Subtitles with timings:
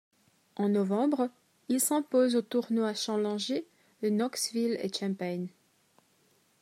[0.55, 1.29] En novembre,
[1.69, 3.67] il s'impose aux tournois Challenger
[4.01, 5.47] de Knoxville et Champaign.